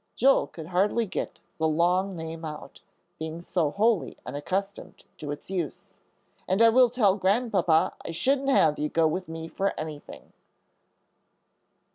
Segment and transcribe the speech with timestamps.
[0.15, 2.81] Joel could hardly get the long name out,
[3.19, 5.93] being so wholly unaccustomed to its use.
[6.47, 10.33] "And I will tell Grandpapa I wouldn't have you go with me for anything."